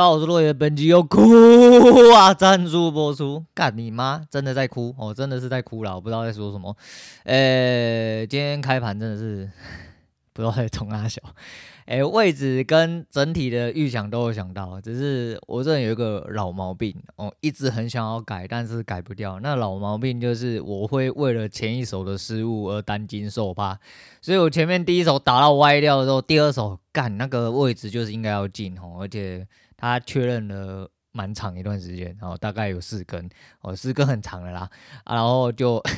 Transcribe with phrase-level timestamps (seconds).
[0.00, 1.20] 大家好，我是落叶，本集又哭
[2.14, 2.32] 啊！
[2.32, 4.22] 赞助播出，干你妈！
[4.30, 6.74] 真的在哭，我、真的是在哭了，我不知道在说什么。
[7.24, 9.50] 呃、今天开盘真的是
[10.32, 11.20] 不知道在冲哪小。
[11.84, 19.38] 哎、位置跟整体的预想都有想到，只是我这人有一个老毛病哦，一直很想要改，但是改不掉。
[19.40, 23.78] 那老毛病就是我会为了前一手的失误而担惊受怕，
[24.22, 29.46] 所以我前面第一手打到歪掉的时候，第二手干那个位置就是应该要进哦，而且
[29.80, 33.28] 他确认了蛮长一段时间，然后大概有四根
[33.62, 34.70] 哦，四根很长的啦，
[35.04, 35.82] 啊、然后就。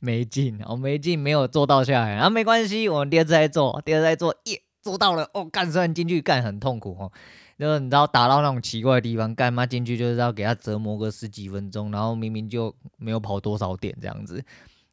[0.00, 7.12] 没进，哦、没进，没有做到下来，啊，没关系，我们第二次再做，第二次再做，耶，做到了，哦，干，虽然进去干很痛苦哦，
[7.56, 14.44] 就是你知道打到那种奇怪的地方，干嘛进去就是要给他折磨个十几分钟，然后明明就没有跑多少点这样子，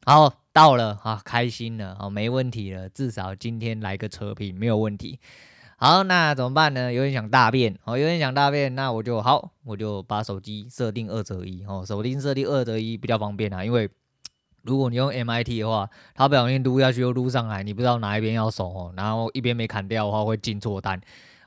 [0.05, 5.20] 好，到了啊，开心了，好，没问题了，至少今天来个扯平没有问题，
[5.77, 6.91] 好，那怎么办呢？
[6.91, 13.90] 有点想大便，哦，有点想大便，那我就好，我就把手机设定二择一，哦，手机设定二择一比较方便啊，因为。
[14.68, 20.99] 如果你用 MIT 的话，它不小心撸下去又撸上来，你不知道哪一边要守哦，然后一边没砍掉的话会进错单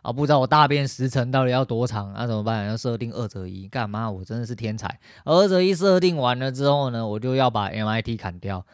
[0.02, 2.68] 啊，不知道我大便时程到底要多长，那、怎么办？
[2.68, 4.08] 要设定二择一，干嘛？
[4.08, 5.00] 我真的是天才。
[5.24, 8.64] 二择一设定完了之后呢，我就要把 MIT 砍掉。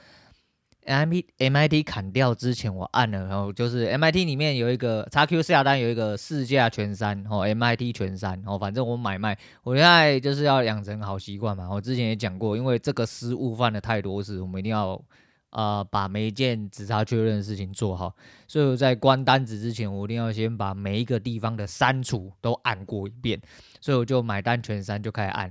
[0.85, 7.91] M I M I T 砍掉之前，我按了，然后就是 M I T 里面有一个 X Q 下单有一个市价全删哦，M I T
[7.91, 11.71] 全删哦，反正我买卖，我现在就是要养成好习惯嘛。
[11.71, 15.03] 我之前也讲过，因为这个失误犯了太多次，我们一定要、
[15.51, 18.15] 呃、把每一件只差确认的事情做好。
[18.47, 23.41] 所以我在关单子之前，我一定要先把每一个地方的删除都按过一遍。
[23.81, 25.51] 所以我就买单全删就开始按，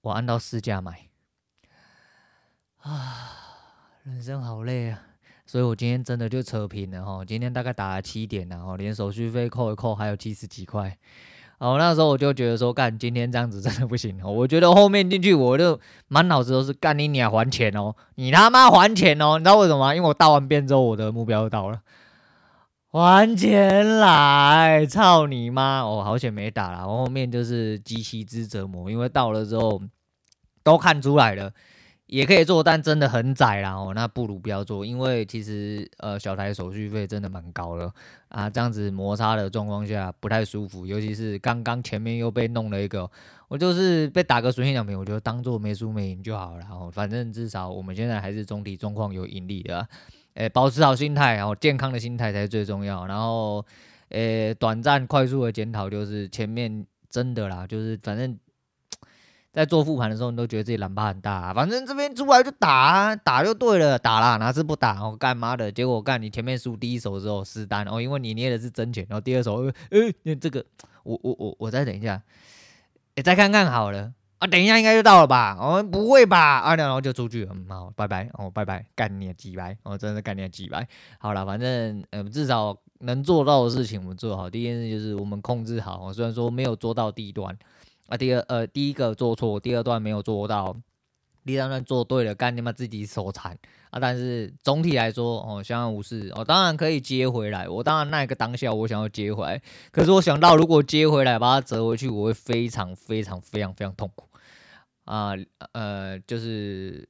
[0.00, 1.06] 我按到市价买
[2.78, 3.38] 啊。
[4.04, 5.00] 人生好累啊，
[5.44, 7.24] 所以我今天真的就扯平了哈。
[7.24, 10.96] 今天大概打了七点，然后连手续费扣一扣，还有七十几块。
[11.58, 14.30] 哦，那时候我就觉得说，干今天这样子真的不行哦。
[14.30, 15.78] 我觉得后面进去我就
[16.08, 19.38] 满脑子都是干你娘还钱哦，你他妈还钱哦。
[19.38, 19.94] 你知道为什么吗？
[19.94, 21.80] 因为我大完便之后，我的目标就到了，
[22.90, 25.82] 还钱来，操你妈！
[25.82, 26.88] 哦，好险没打了。
[26.88, 29.80] 我后面就是极其之折磨，因为到了之后
[30.64, 31.52] 都看出来了。
[32.12, 37.90] 也可以做，但真的很窄啦哦，那不如不要做，因为其实呃小台手续费真的蛮高的
[38.28, 43.10] 啊，这样子摩擦的状况下不太舒服，尤其是刚刚前面又被弄了一个，
[43.48, 49.88] 我就是被打个损险两平，我就当做没输没赢就好了哦，反正至少我们现在还是总体状况有盈利的，
[50.34, 53.64] 诶、保持好心态，然后健康的心态才是最重要，然后
[54.10, 58.38] 诶、短暂快速的检讨就是前面真的啦，就是反正。
[59.52, 65.06] 在做复盘的时候，你都觉得自己懒趴很大，反正这边出来就打，啊，打就对了，打啦，哪次不打？
[65.06, 69.72] 我干妈的，结果干你前面输第一手的时候失单哦，因为你捏的是真钱，然后第二手，呃，
[70.24, 70.64] 呃，这个
[71.02, 72.22] 我我我我再等一下，
[73.16, 75.54] 欸，再看看好了啊，等一下应该就到了吧？
[75.60, 76.60] 哦，不会吧？
[76.60, 87.54] 啊，然后就出去，嗯，好，拜拜，哦，拜拜，干你几百，哦，真的干你几百，好了，反正呃，至少能做到的事情我们做好，第一件事就是我们控制好，虽然说没有做到第一段。
[88.08, 90.76] 啊，第二呃，第一个做错，第二段没有做到，
[91.46, 93.58] 第三段做对了，干你妈自己手残
[93.90, 93.98] 啊！
[93.98, 97.68] 但是总体来说，哦，相安无事，哦，当然可以接回来。
[97.68, 104.28] 我当然那个当下我想要接回来，可是我想到如果接回来把它折回去，我会非常非常非常非常痛苦
[105.04, 105.32] 啊！
[105.72, 107.08] 呃，就是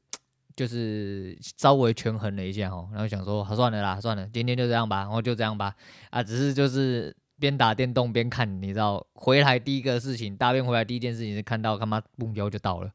[0.55, 5.75] 就是稍微权衡了一下哦，然后想说，好算了啦，算了，今天就这样吧，然后就这样吧。
[6.11, 7.17] 啊，只是就是。
[7.43, 12.91] 边打电动边看，你知道，回来第一个事情，大便回来第一件事情是看到他妈目标就到了，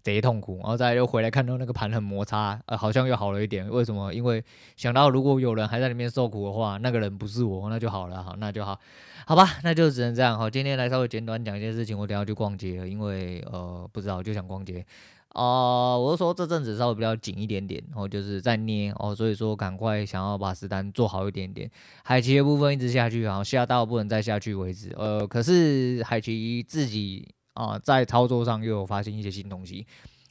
[0.00, 0.58] 贼痛苦。
[0.58, 3.68] 然后再又回来看到那个盘很摩擦，呃，好像又好了一点。
[3.68, 4.14] 为什么？
[4.14, 4.42] 因为
[4.76, 8.78] 想到如果有人还在里面受苦的话，那个人不是我，那就好了，好，那就好，
[9.26, 10.38] 好吧，那就只能这样。
[10.38, 14.86] 好，今天来稍微简短讲一件事情，我等下去逛街了，因为呃，不知道就想逛街。
[15.34, 21.68] 哦、我是说这阵子稍微比较紧一点点，然后就是在捏哦，所以说赶快想要把实单做好一点点。
[22.04, 24.94] 海奇的部分一直下去，然后下到不能再下去为止。
[24.96, 29.84] 呃，可是海奇自己啊、在操作上又有发现一些新东西。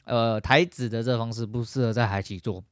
[0.04, 2.62] 呃，台子的这方式不适合在海奇做。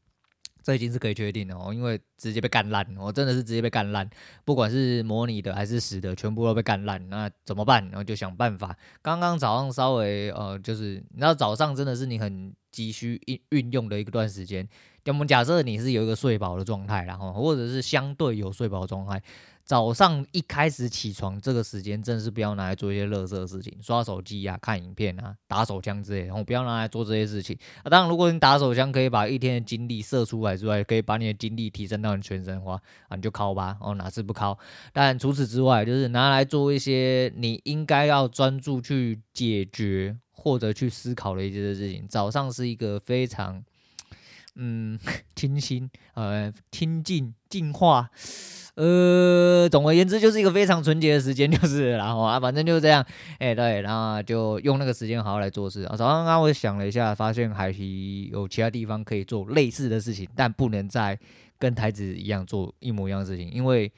[0.63, 4.09] 这已经是可以确定的哦，因为直接被干烂，我真的是直接被干烂，
[4.45, 7.09] 不管是模拟的还是死的，全部都被干烂。
[7.09, 7.85] 那怎么办？
[7.89, 8.77] 然后就想办法。
[9.03, 14.69] 刚刚早上稍微呃，就是你知道早上真的是你很急需运运用的一段时间。
[15.07, 19.21] 我们假设你是有一个睡饱的状态，然后或者是相对有睡饱状态。
[19.73, 27.57] 早上一开始起床这个时间，真是不要拿来做一些垃圾的事情，刷手机啊、看影片啊、打手枪之类，然后不要拿来做这些事情。
[27.83, 32.79] 啊，当然，如果你打手枪可以把一天的精力射出来之外，可以把你的精力提升到你全身的话，
[33.09, 34.59] 啊，你就靠吧，哦，哪次不靠？
[34.93, 42.07] 但除此之外，就是拿来做一些你应该要专注去解决或者去思考的一些事情。
[42.07, 43.65] 早上是一个非常。
[44.57, 44.99] 嗯，
[45.35, 48.11] 清新，呃，清净、净化，
[48.75, 53.05] 呃，总而言之，就是一个非常纯洁的时间，就是，然后啊，反正就是这样，
[53.39, 55.97] 哎、对，然后就用那个时间好好来做事啊。
[55.97, 61.19] 早上刚刚我想了一下，发现还是有其他地方可以做类似的事情，但不能再
[61.59, 63.93] 跟台子一样做一模一样的事情，因为。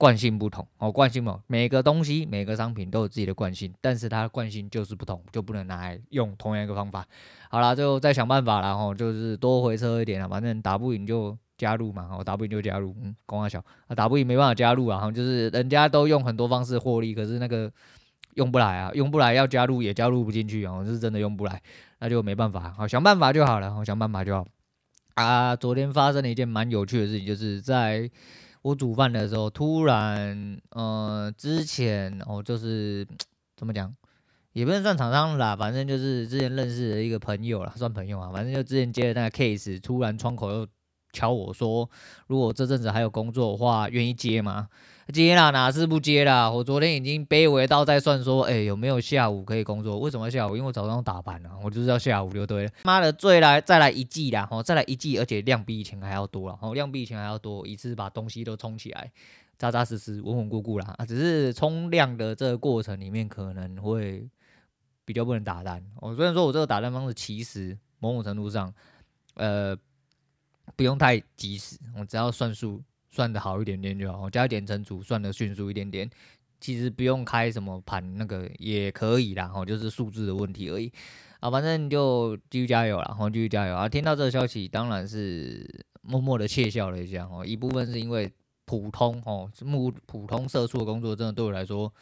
[0.00, 7.06] 惯性不同哦，惯性嘛，每个东西、每个商品都有自己的惯性，但是它惯性就是不同，就不能拿来用同样一个方法。
[7.50, 17.70] 好啦，就再想办法啦，然后就是多回车一点啦，反正打不赢就加入嘛，哦，打不赢就加入，嗯，公阿小啊，打不赢没办法加入啊，然后就是人家都用很多方式获利，可是那个
[18.36, 21.60] 用不来啊，用不来要加入也加入不进去啊，是真的用不来，
[21.98, 24.46] 那就没办法，好想办法就好了，好想办法就好。
[25.16, 28.10] 啊，昨天发生了一件蛮有趣的事情，就是在。
[28.62, 33.06] 我煮饭的时候，突然，呃，之前哦，就是
[33.56, 33.94] 怎么讲，
[34.52, 40.66] 也不能算厂商啦，反正就是之前认识的一个朋友啦，算朋友啊，反正就之前接的那个 case，突然窗口又
[41.12, 41.88] 敲我说，
[42.26, 44.68] 如果这阵子还有工作的话，愿意接吗？
[45.10, 46.50] 接啦，哪是不接啦？
[46.50, 49.98] 我昨天已经卑微到在算说，哎、有没有下午可以工作？
[49.98, 50.56] 为什么要下午？
[50.56, 52.70] 因为我早上打班了，我就是要下午就对了。
[52.84, 59.10] 妈的，再来再来一季啦，哦，再来一季，而且量比以前还要多了，哦，量比以前还要多，一次把东西都冲起来，
[59.58, 60.94] 扎扎实实、稳稳固固啦。
[60.98, 64.28] 啊，只是冲量的这个过程里面可能会
[65.04, 65.84] 比较不能打单。
[65.96, 68.72] 哦，虽然说我这个打单方式其实某种程度上，
[69.34, 69.76] 呃，
[70.76, 72.82] 不用太及时，我只要算数。
[73.10, 76.08] 算的好一点点就好，加一点乘除，算的迅速一点点，
[76.60, 80.92] 其实不用开什么盘，那个也可以啦，吼，就是数字的问题而已
[81.40, 83.88] 啊，反正就继续加油啦，然后继续加油啊！
[83.88, 88.32] 听到这个消息，当然是默默的窃笑了一下哦，一部分是因为
[88.64, 91.92] 普通哦，目普通社畜的工作，真的对我来说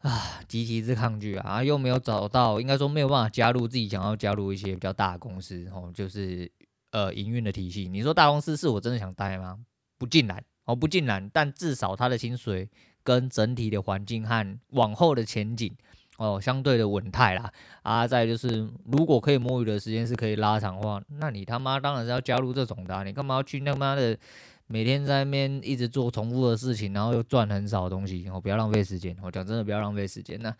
[0.00, 6.50] 啊，极其之抗拒啊，又没有找到，应该说没有办法加入自己想要加入一些比较大的公司哦，就是。
[6.92, 9.58] 呃，营运的体系，你说大公司是我真的想待吗？
[9.98, 12.68] 不尽然，哦，不尽然，但至少它的薪水
[13.02, 15.74] 跟整体的环境和往后的前景，
[16.18, 17.50] 哦，相对的稳态啦。
[17.82, 23.04] 啊，再就是，如果可以摸鱼的时间是可以拉长的话，那你他妈当然是要加入这种的。
[23.04, 24.18] 你干嘛要去他妈的
[24.66, 28.28] 每天在那边一直做重复的事情，然后又赚很少的东西？
[28.28, 29.16] 哦，不要浪费时间。
[29.22, 30.38] 我讲真的，不要浪费时间。
[30.42, 30.54] 那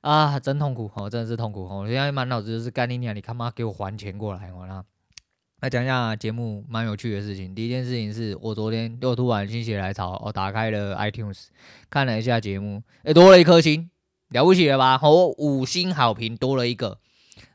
[0.00, 1.68] 啊，真痛苦，哦，真的是痛苦。
[1.68, 4.84] 哦，我现在满脑子就是干你娘，你他妈给我还钱过来，我那。
[5.60, 7.52] 来讲一下节目蛮有趣的事情。
[7.52, 11.46] 第一件事情是我昨天又突然心血来潮，我打开了 iTunes，
[11.90, 13.90] 看了一下节目，诶，多了一颗星，
[14.28, 15.00] 了不起了吧？
[15.02, 16.98] 哦，五星好评多了一个，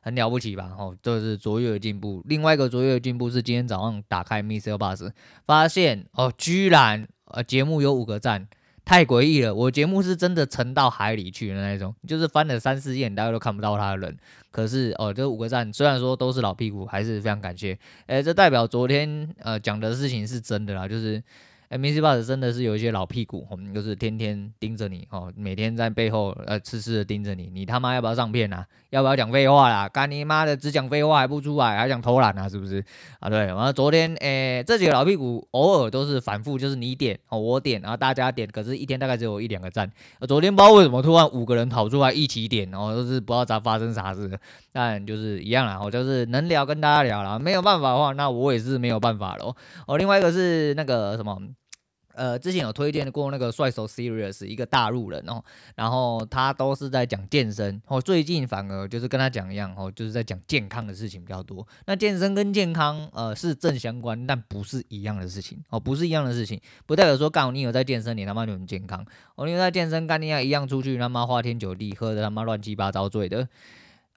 [0.01, 0.75] 很了不起吧？
[0.77, 2.21] 哦，这是卓越的进步。
[2.25, 4.77] 另外一个卓越的进步是今天早上打开 Mr.
[4.77, 5.09] Bus，
[5.45, 8.50] 发现哦，居然呃节目有五个赞。
[8.85, 9.53] 太诡异了！
[9.53, 14.18] 我节目是真的沉到海里去的那一种，就是翻了三四页，大家都看不到他的人。
[14.51, 17.77] 可是哦，这五个赞虽然说都是老屁股，还是非常感谢。
[18.07, 21.24] 诶，这代表昨天呃讲的事情是真的啦，就是。
[21.78, 28.66] MixerBox 真的是有一些老屁股，我们就是天天盯着你哦，每天在背后呃痴痴的盯着你，你他妈要不要上片啊？
[28.92, 29.90] 要不要讲废话啦？
[29.90, 32.48] 干你妈的，只讲废话还不出来，还想偷懒啊？
[32.48, 32.84] 是不是？
[33.20, 39.92] 啊，对，然后昨天诶、这几个老屁股偶尔都是反复，就是你点哦，我点，然后大家点，可是一天大概只有一两个赞。
[40.28, 44.39] 昨天不知道为什么突然五个人跑出来一起点，然后都是不知道咋发生啥事，
[44.72, 49.56] 但就是一样啦，我就是能聊跟大家聊啦，没有办法的话，那我也是没有办法喽。
[49.88, 51.42] 哦，另外一个是那个什么。
[52.15, 55.43] 呃，之前有推荐过那个帅手 Serious 一个大陆人哦，
[55.75, 61.67] 然后他都是在讲健身哦，最近反而就是跟他讲一样哦，就是在讲健康的事情比较多。
[61.86, 69.05] 那健身跟健康呃是正相关，但不是一样的事情哦，不是一样的事情，不代表说刚好你有在健身，你他妈就很健康
[69.36, 73.48] 哦，你有在健身跟你一样出去他妈花天酒地，喝的他妈乱七八糟醉的。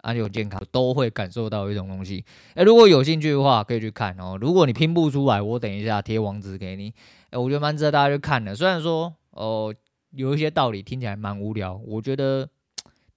[0.02, 2.24] 哪里有健康都会感受到一种东西，
[2.54, 4.38] 诶，如果有兴趣的话，可以去看哦。
[4.40, 6.94] 如果你拼不出来，我等一下贴网址给你。
[7.36, 8.54] 我觉得蛮值得大家去看的。
[8.54, 9.74] 虽然说哦，
[10.10, 12.48] 有一些道理听起来蛮无聊，我觉得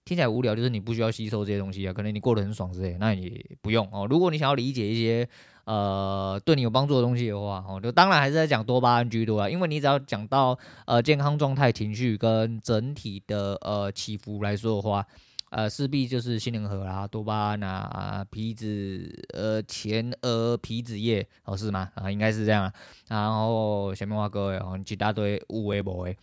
[0.06, 1.94] 听起来无聊就是你不需要吸收这些东西啊。
[1.94, 4.08] 可能你过得很爽之类，那也不用哦。
[4.10, 5.28] 如果你想要理解一些
[5.66, 9.50] 呃对你有帮助的东西的话，哦，就当然还是在讲多巴胺居多啊。
[9.50, 15.06] 因为你只要讲到呃健康状态、情绪跟整体的呃起伏来说的话。
[15.50, 21.90] 呃，势必就是杏仁核啦、多巴胺啊、皮质呃前额皮脂液哦，是吗？
[21.96, 22.74] 啊，应该是这样啊。
[23.08, 26.18] 然后下面话各位哦，一大堆无为不为。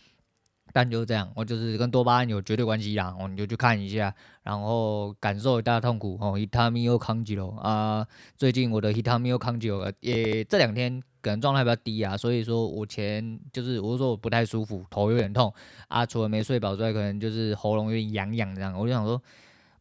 [0.73, 6.37] 但就是这样，我就是跟多巴胺有绝对关系啦，哦，你就去看一下，然后感受一下痛苦哦。
[6.37, 8.05] Hitami o Kanjiro 啊，
[8.35, 15.53] 最近我的 Hitami o Kanjiro 也这两天可能状态比较低啊，所以说我前就是我说我不太舒服，头有点痛
[15.89, 19.21] 啊，除了没睡饱之外，可能就是喉咙有点痒痒这样，我就想说。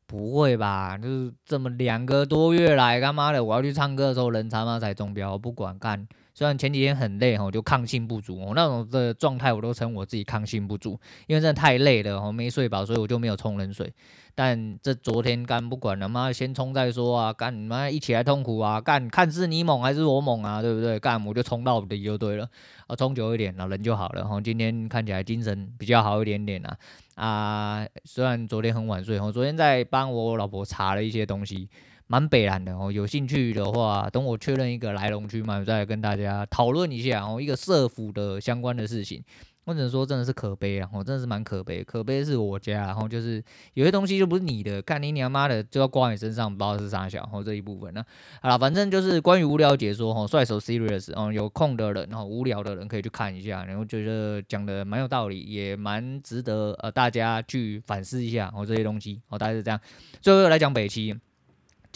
[0.08, 0.96] 不会吧？
[0.96, 6.06] 就是这么两个多月来，干嘛的，我要去唱歌的时候，人他妈才中标，不管干。
[6.36, 10.90] 虽然前几天很累哈，就抗性不足，我那种的状态我都称我自己抗性不足，
[11.26, 13.90] 因为真的太累了，我没睡饱，所以我就没有冲冷水。
[14.34, 17.32] 但这昨天干不管了，妈先冲再说啊！
[17.32, 18.78] 干你妈一起来痛苦啊！
[18.78, 20.60] 干看是你猛还是我猛啊？
[20.60, 21.00] 对不对？
[21.00, 22.46] 干我就冲到底就对了，
[22.86, 24.28] 啊冲久一点，然后人就好了。
[24.28, 26.76] 哈，今天看起来精神比较好一点点啊
[27.14, 27.86] 啊！
[28.04, 31.70] 虽然昨天很晚睡，我昨天在帮我老婆查了一些东西，
[32.06, 32.90] 蛮北烂的哦。
[32.90, 39.22] 有兴趣的话，等我确认一个来龙去脉，再来跟大家讨论一下哦，一个社服的相关的事情。
[39.66, 43.42] 或者说真的是可悲啊，我真的是蛮可悲，可悲是我家，然后就是
[43.74, 48.00] 有些东西就不是你的，干你娘妈的就要挂你身上，不知道是啥小，然这一部分呢，
[48.40, 59.80] 好了，反正就是关于无聊解说哈，帅手 serious，哦，有空的人，然后无聊的人可以去看一下，然后觉得讲的蛮有道理，也蛮值得呃大家去反思一下哦这些东西，哦大概是这样，
[60.20, 61.12] 最后来讲北七，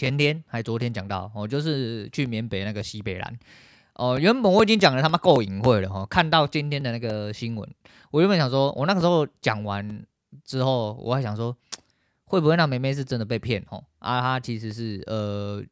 [0.00, 3.38] 前天还昨天讲到哦，就是去缅北那个西北兰。
[3.96, 7.68] 哦，原本我已经讲的他妈够隐晦了哈，看到今天的那个新闻，
[8.10, 10.02] 我原本想说，我那个时候讲完
[10.42, 11.54] 之后，我还想说，
[12.24, 13.84] 会不会那梅梅是真的被骗哦？
[13.98, 15.62] 啊，她其实是呃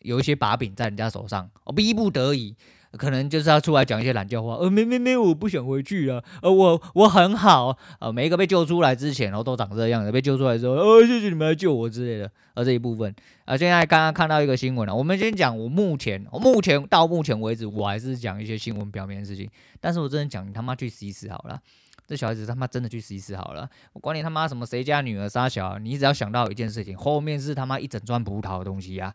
[0.00, 2.54] 有一些把柄在人家手上，哦，逼不得已。
[2.98, 19.48] 可能就是要出来讲一些懒叫话，呃，没没没，我不想回去了，呃，我我很好，呃，每一个被救出来之前，然后都长这样子，被救出来之后，呃，谢谢你们来救我之类的，呃，这一部分，啊、呃，现在刚刚看到一个新闻了，我们先讲，我目前，我目前到目前为止，我还是讲一些新闻表面的事情，
[19.80, 21.58] 但是我真的讲，你他妈去死一死好了，
[22.06, 29.14] 这小孩子他妈真的去死一死好了，我管你他妈什么谁家女儿杀小孩，你只要想到一件事情，后面是他妈一整串葡萄的东西啊。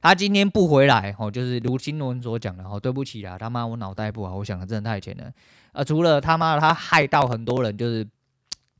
[0.00, 5.32] 他今天不回来，哦，就是如新闻所讲的，哦，对不起啦，他妈我脑袋不好，我想的真的太浅了，
[5.72, 8.06] 呃，除了他妈他害到很多人，就是，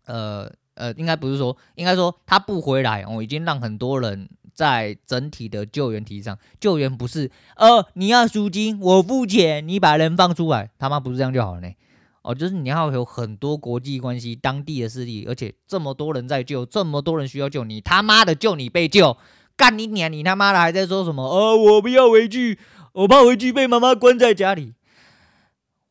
[0.05, 11.69] 呃呃，应该不是说，应该说他不回来，哦，已经让很多人在整体的救援题上，救援不是，呃，你要赎金，我付钱，你把人放出来，他妈不是这样就好了呢，
[12.23, 19.17] 哦，就是你要有很多国际关系、当地的势力，而且这么多人在救，这么多人需要救你，他妈的救你被救。
[19.57, 20.13] 干你娘！
[20.13, 21.23] 你他妈的还在说什么？
[21.23, 22.59] 哦，我不要回去，
[22.93, 24.75] 我怕回去被妈妈关在家里。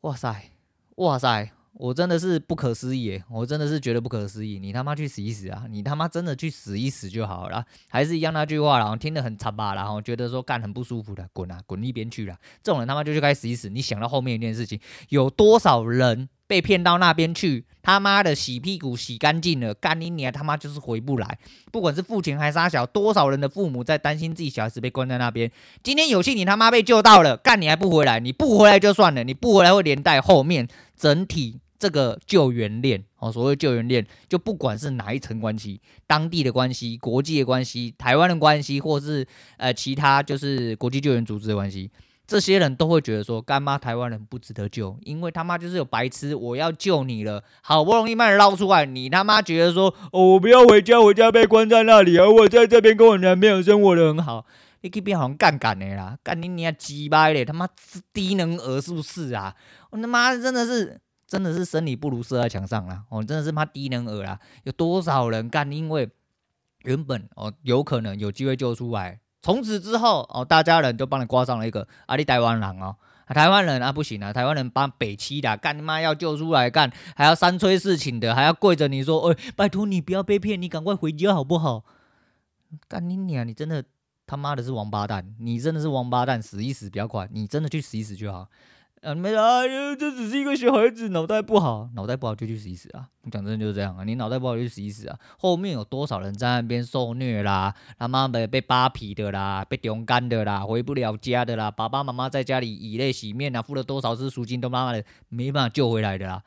[0.02, 0.52] 哇塞，
[0.98, 4.60] 哇塞，我真的是不可思议，我真的是觉得不可思议。
[4.60, 5.66] 你他妈去死一死啊！
[5.68, 7.66] 你他妈真的去死一死就好了。
[7.88, 12.38] 还是一样那句话，然后听得很惨吧，然后觉得说干很不舒服的，滚啊，滚一边去了。
[12.62, 13.68] 这种人他妈就去该死一死。
[13.70, 14.80] 你想到后面一件事情，
[15.10, 16.30] 有多少人？
[16.48, 21.38] 被骗到那边去，他妈的洗屁股洗干净了，干你娘他妈就是回不来。
[21.72, 25.52] 不管是父亲还是杀小，多少人的父母在担心自己小孩子被关在那边。
[25.84, 28.20] 今天有幸你他妈被救到了，干你还不回来？
[28.20, 33.32] 你不回来就算了，你不回来会连带后面整体这个救援链哦。
[33.32, 39.26] 所谓救援链，就不管是哪一层关系，当地的关系、国际的关系、台湾的关系，或是
[39.58, 41.90] 呃其他就是国际救援组织的关系。
[42.28, 54.46] 这些人都会觉得说，干妈台湾人不值得救，因为他妈就是有白痴，我要救你了，好不容易把你捞出来，你他妈觉得说，哦，我不要回家，回家被关在那里，而我在这边跟我男朋友生活得很好，
[54.82, 57.68] 你这边好像干干的啦，干你你鸡掰嘞，他妈
[58.12, 59.56] 低能儿是不是啊？
[59.92, 65.72] 我他妈真的是，真的是生理不如射在墙上了，我真的是妈低能儿啦，有多少人干？
[65.72, 66.10] 因为
[66.84, 69.20] 原本哦有可能有机会救出来。
[69.46, 72.96] 从此之后，哦，大家人都帮你挂上了一个啊，你台湾人哦，
[73.28, 81.84] 台湾人啊不行啊，台湾人帮北七的干，你妈要救出来干，还要三催四请的，还要跪着你说，哎，拜托你不要被骗，你赶快回家好不好？
[82.88, 83.86] 干你娘，你真的
[84.26, 88.48] 他妈的是王八蛋，你真的是王八蛋，死一死比较快，你真的去死一死就好。
[89.06, 93.06] 啊，没有，哎呀，这只是一个小孩子，脑袋不好，脑袋不好就去死一死啊！
[93.32, 95.16] 讲真的就是这样啊，你脑袋不好就去死一死啊！
[95.38, 97.72] 后面有多少人在那边受虐啦？
[98.00, 106.42] 他妈的被扒皮的啦，被丢干的啦，回不了家的啦，爸爸妈妈在家里以泪洗面啊，付了多少次赎金都妈妈的没办法救回来的啦！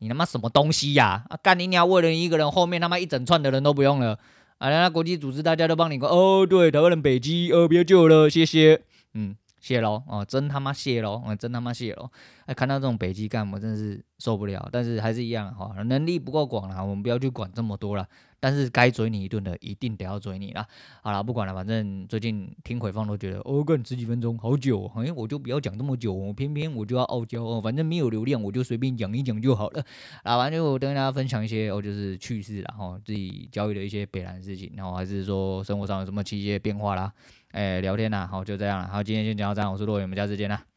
[0.00, 1.24] 你他妈什么东西呀？
[1.28, 1.88] 啊，干你娘！
[1.88, 4.18] 为了你一个人，后面他妈一整串的人都不用了
[4.58, 4.68] 啊！
[4.68, 8.82] 那国际组织大家都帮你说哦，对，台湾人北极，呃，别救了，谢谢，
[9.14, 9.36] 嗯。
[9.60, 12.10] 谢喽，哦，真他妈谢喽，哦，真他妈谢喽！
[12.46, 14.68] 哎，看到这种北极干，我真的是受不了。
[14.70, 18.06] 但是还是一样哈，能力不够广啦，我们不要去管这么多了。
[18.42, 20.66] 但是该追你一顿的，一定得要追你啦。
[21.02, 29.84] 好了，不管了，反正最近听回放都觉得，哦，干十几分钟好久，哦，哎，我就不要讲这么久，我偏偏我就要傲娇哦，反正没有流量，我就随便讲一讲就好了。
[30.22, 37.12] 啊，反正就跟大家分享一些哦，就是趣事，然后自己教育的一些北兰事情，然后还是说生活上有什么奇些变化啦，
[37.50, 40.69] 哎，聊天呐，好，就这样了，好，今天先讲到这，我是洛伟，我们下次见啦。